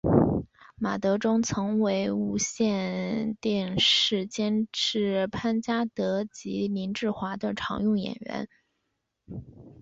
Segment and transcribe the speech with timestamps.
[0.77, 8.49] 马德钟曾为无线电视监制潘嘉德及林志华的常用演员。